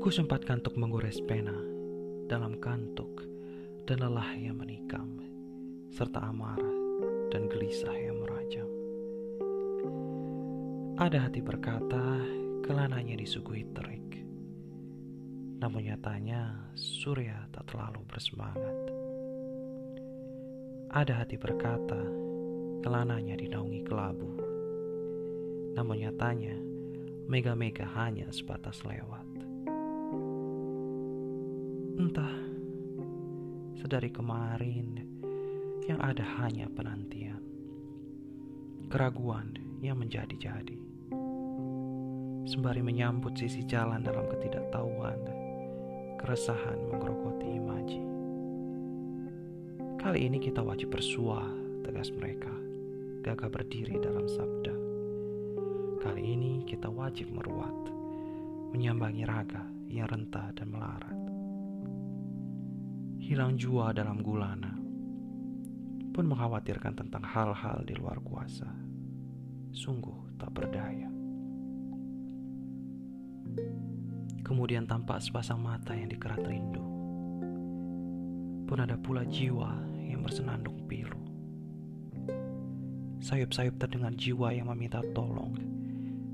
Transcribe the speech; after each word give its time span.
Ku 0.00 0.08
sempat 0.08 0.48
kantuk 0.48 0.80
menggores 0.80 1.20
pena 1.20 1.52
dalam 2.24 2.56
kantuk 2.56 3.20
dan 3.84 4.00
lelah 4.00 4.32
yang 4.32 4.56
menikam, 4.56 5.20
serta 5.92 6.24
amarah 6.24 6.72
dan 7.28 7.44
gelisah 7.52 7.92
yang 7.92 8.16
merajam. 8.16 8.64
Ada 10.96 11.28
hati 11.28 11.44
berkata, 11.44 12.16
kelananya 12.64 13.12
disuguhi 13.20 13.68
terik. 13.76 14.24
Namun 15.60 15.92
nyatanya, 15.92 16.72
surya 16.72 17.44
tak 17.52 17.68
terlalu 17.68 18.00
bersemangat. 18.08 18.78
Ada 20.96 21.28
hati 21.28 21.36
berkata, 21.36 22.00
kelananya 22.80 23.36
dinaungi 23.36 23.84
kelabu. 23.84 24.32
Namun 25.76 26.08
nyatanya, 26.08 26.56
mega-mega 27.28 27.84
hanya 28.00 28.32
sebatas 28.32 28.80
lewat. 28.80 29.29
Entah, 32.00 32.32
sedari 33.76 34.08
kemarin 34.08 35.04
yang 35.84 36.00
ada 36.00 36.24
hanya 36.40 36.64
penantian, 36.72 37.44
keraguan 38.88 39.52
yang 39.84 40.00
menjadi-jadi. 40.00 40.80
Sembari 42.48 42.80
menyambut 42.80 43.36
sisi 43.36 43.68
jalan 43.68 44.00
dalam 44.00 44.24
ketidaktahuan, 44.32 45.20
keresahan 46.16 46.88
menggerogoti 46.88 47.48
imaji. 47.60 48.00
Kali 50.00 50.24
ini 50.24 50.40
kita 50.40 50.64
wajib 50.64 50.96
bersuah, 50.96 51.52
tegas 51.84 52.08
mereka, 52.16 52.56
gagah 53.20 53.52
berdiri 53.52 54.00
dalam 54.00 54.24
sabda. 54.24 54.72
Kali 56.00 56.22
ini 56.24 56.64
kita 56.64 56.88
wajib 56.88 57.28
meruat, 57.28 57.76
menyambangi 58.72 59.28
raga 59.28 59.68
yang 59.92 60.08
rentah 60.08 60.48
dan 60.56 60.72
melarat 60.72 61.29
hilang 63.30 63.54
jua 63.54 63.94
dalam 63.94 64.26
gulana, 64.26 64.74
pun 66.10 66.26
mengkhawatirkan 66.26 66.98
tentang 66.98 67.22
hal-hal 67.22 67.78
di 67.86 67.94
luar 67.94 68.18
kuasa. 68.26 68.66
Sungguh 69.70 70.34
tak 70.34 70.50
berdaya. 70.50 71.06
Kemudian 74.42 74.82
tampak 74.90 75.22
sepasang 75.22 75.62
mata 75.62 75.94
yang 75.94 76.10
dikerat 76.10 76.42
rindu. 76.42 76.82
Pun 78.66 78.82
ada 78.82 78.98
pula 78.98 79.22
jiwa 79.22 79.78
yang 80.02 80.26
bersenandung 80.26 80.90
pilu. 80.90 81.22
Sayup-sayup 83.22 83.78
terdengar 83.78 84.10
jiwa 84.18 84.50
yang 84.50 84.74
meminta 84.74 85.06
tolong 85.14 85.54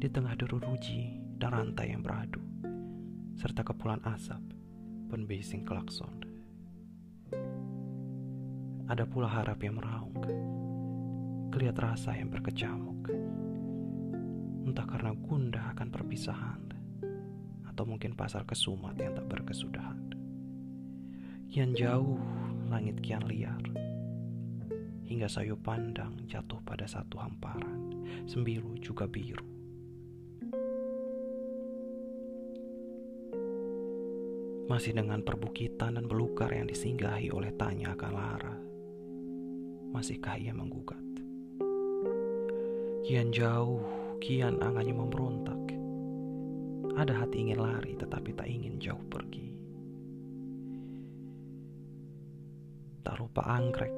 di 0.00 0.08
tengah 0.08 0.32
deru 0.40 0.56
ruji 0.56 1.20
dan 1.36 1.52
rantai 1.52 1.92
yang 1.92 2.00
beradu, 2.00 2.40
serta 3.36 3.60
kepulan 3.60 4.00
asap 4.08 4.40
pun 5.12 5.28
bising 5.28 5.68
klakson. 5.68 6.27
Ada 8.88 9.04
pula 9.04 9.28
harap 9.28 9.60
yang 9.60 9.76
meraung, 9.76 10.16
kelihat 11.52 11.76
rasa 11.76 12.16
yang 12.16 12.32
berkecamuk. 12.32 13.12
Entah 14.64 14.88
karena 14.88 15.12
gundah 15.12 15.76
akan 15.76 15.92
perpisahan, 15.92 16.62
atau 17.68 17.84
mungkin 17.84 18.16
pasar 18.16 18.48
kesumat 18.48 18.96
yang 18.96 19.12
tak 19.12 19.28
berkesudahan. 19.28 20.08
Kian 21.52 21.76
jauh, 21.76 22.16
langit 22.72 23.04
kian 23.04 23.28
liar, 23.28 23.60
hingga 25.04 25.28
sayu 25.28 25.60
pandang 25.60 26.24
jatuh 26.24 26.64
pada 26.64 26.88
satu 26.88 27.20
hamparan, 27.20 27.92
sembilu 28.24 28.72
juga 28.80 29.04
biru. 29.04 29.44
Masih 34.72 34.96
dengan 34.96 35.20
perbukitan 35.20 36.00
dan 36.00 36.08
belukar 36.08 36.56
yang 36.56 36.64
disinggahi 36.64 37.28
oleh 37.28 37.52
tanya 37.52 37.92
akan 37.92 38.12
lara 38.16 38.67
masihkah 39.92 40.36
ia 40.36 40.52
menggugat? 40.52 41.00
Kian 43.08 43.32
jauh, 43.32 43.80
kian 44.20 44.60
angannya 44.60 44.92
memberontak. 44.92 45.62
Ada 46.98 47.24
hati 47.24 47.48
ingin 47.48 47.62
lari 47.62 47.94
tetapi 47.96 48.36
tak 48.36 48.50
ingin 48.50 48.76
jauh 48.82 49.00
pergi. 49.08 49.48
Tak 53.06 53.16
lupa 53.16 53.46
anggrek 53.48 53.96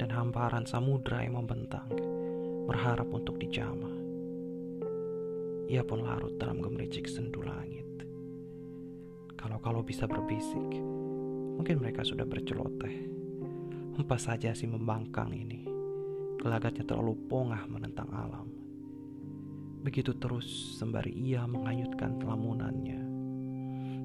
dan 0.00 0.08
hamparan 0.14 0.64
samudra 0.64 1.20
yang 1.20 1.36
membentang, 1.36 1.90
berharap 2.64 3.10
untuk 3.12 3.36
dijamah. 3.36 3.96
Ia 5.68 5.84
pun 5.84 6.00
larut 6.06 6.40
dalam 6.40 6.64
gemericik 6.64 7.04
sendu 7.04 7.44
langit. 7.44 7.84
Kalau-kalau 9.36 9.84
bisa 9.84 10.08
berbisik, 10.08 10.80
mungkin 11.60 11.76
mereka 11.84 12.00
sudah 12.00 12.24
berceloteh 12.24 13.17
Hempas 13.98 14.30
saja 14.30 14.54
si 14.54 14.62
membangkang 14.70 15.34
ini. 15.34 15.66
Gelagatnya 16.38 16.86
terlalu 16.86 17.18
pongah 17.26 17.66
menentang 17.66 18.06
alam. 18.14 18.46
Begitu 19.82 20.14
terus 20.22 20.78
sembari 20.78 21.10
ia 21.10 21.42
menghanyutkan 21.50 22.22
lamunannya 22.22 23.02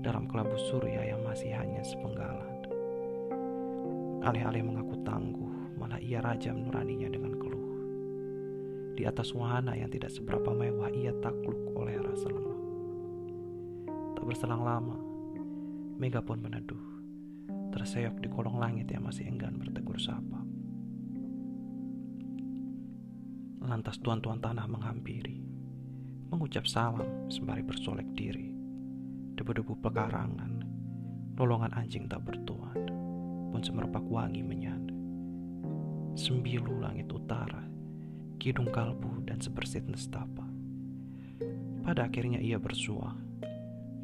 dalam 0.01 0.25
kelabu 0.25 0.57
surya 0.57 1.13
yang 1.13 1.21
masih 1.21 1.53
hanya 1.53 1.85
sepenggalan. 1.85 2.65
Alih-alih 4.25 4.65
mengaku 4.65 4.97
tangguh, 5.05 5.77
malah 5.77 6.01
ia 6.01 6.25
raja 6.25 6.57
menuraninya 6.57 7.13
dengan 7.13 7.37
keluh. 7.37 7.69
Di 8.97 9.05
atas 9.05 9.29
wahana 9.37 9.77
yang 9.77 9.93
tidak 9.93 10.09
seberapa 10.09 10.57
mewah, 10.57 10.89
ia 10.89 11.13
takluk 11.21 11.69
oleh 11.77 12.01
rasa 12.01 12.33
lemah. 12.33 12.61
Tak 14.17 14.25
berselang 14.25 14.65
lama, 14.65 14.97
Mega 16.01 16.25
pun 16.25 16.41
meneduh 16.41 16.92
terseok 17.73 18.21
di 18.21 18.29
kolong 18.29 18.61
langit 18.61 18.85
yang 18.93 19.09
masih 19.09 19.25
enggan 19.25 19.57
bertegur 19.57 19.97
sapa. 19.97 20.45
Lantas 23.65 23.97
tuan-tuan 23.97 24.37
tanah 24.37 24.69
menghampiri, 24.69 25.41
mengucap 26.29 26.69
salam 26.69 27.33
sembari 27.33 27.65
bersolek 27.65 28.05
diri. 28.13 28.53
Debu-debu 29.33 29.81
pekarangan, 29.81 30.61
lolongan 31.33 31.73
anjing 31.73 32.05
tak 32.05 32.21
bertuan, 32.21 32.77
pun 33.49 33.61
semerbak 33.65 34.05
wangi 34.05 34.45
menyanda. 34.45 34.93
Sembilu 36.13 36.77
langit 36.77 37.09
utara, 37.09 37.65
kidung 38.37 38.69
kalbu 38.69 39.25
dan 39.25 39.41
sebersit 39.41 39.89
nestapa. 39.89 40.45
Pada 41.81 42.05
akhirnya 42.05 42.37
ia 42.37 42.61
bersuah, 42.61 43.17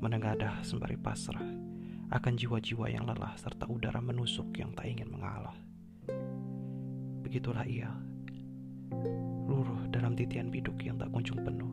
menengadah 0.02 0.66
sembari 0.66 0.98
pasrah 0.98 1.69
akan 2.10 2.34
jiwa-jiwa 2.34 2.90
yang 2.90 3.06
lelah 3.06 3.38
serta 3.38 3.70
udara 3.70 4.02
menusuk 4.02 4.50
yang 4.58 4.74
tak 4.74 4.90
ingin 4.90 5.14
mengalah. 5.14 5.54
Begitulah 7.22 7.62
ia, 7.70 7.94
luruh 9.46 9.86
dalam 9.94 10.18
titian 10.18 10.50
biduk 10.50 10.82
yang 10.82 10.98
tak 10.98 11.14
kunjung 11.14 11.46
penuh, 11.46 11.70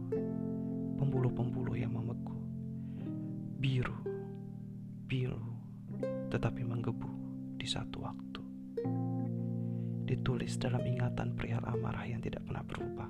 pembuluh-pembuluh 1.00 1.80
yang 1.80 1.96
membeku, 1.96 2.36
biru, 3.56 3.96
biru, 5.08 5.40
tetapi 6.28 6.60
menggebu 6.68 7.08
di 7.56 7.64
satu 7.64 8.04
waktu. 8.04 8.42
Ditulis 10.04 10.60
dalam 10.60 10.84
ingatan 10.84 11.32
perihal 11.32 11.64
amarah 11.64 12.04
yang 12.04 12.20
tidak 12.20 12.44
pernah 12.44 12.60
berubah, 12.60 13.08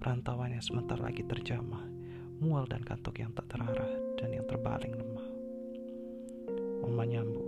rantauan 0.00 0.56
yang 0.56 0.64
sebentar 0.64 0.96
lagi 0.96 1.28
terjamah, 1.28 1.84
mual 2.40 2.64
dan 2.64 2.80
kantuk 2.80 3.20
yang 3.20 3.36
tak 3.36 3.52
terarah 3.52 4.16
dan 4.16 4.32
yang 4.32 4.48
terbaling 4.48 4.96
lemah. 4.96 5.27
Omanyambu, 6.88 7.42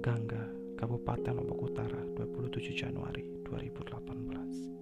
Gangga, 0.00 0.48
Kabupaten 0.76 1.36
Lombok 1.36 1.62
Utara, 1.62 2.00
27 2.16 2.72
Januari 2.74 3.22
2018. 3.44 4.81